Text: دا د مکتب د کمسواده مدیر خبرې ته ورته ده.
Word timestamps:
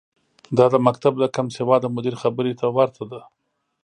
دا 0.57 0.65
د 0.73 0.75
مکتب 0.87 1.13
د 1.19 1.23
کمسواده 1.35 1.87
مدیر 1.95 2.15
خبرې 2.21 2.53
ته 2.59 2.67
ورته 2.77 3.03
ده. 3.11 3.21